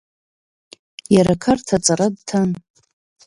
[1.15, 2.49] Иара Қарҭ аҵара дҭан.